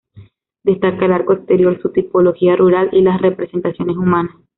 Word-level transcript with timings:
Destaca 0.63 1.05
el 1.05 1.11
arco 1.13 1.33
exterior, 1.33 1.79
su 1.79 1.91
tipología 1.91 2.55
rural 2.55 2.89
y 2.91 3.01
las 3.03 3.21
representaciones 3.21 3.97
humanas. 3.97 4.35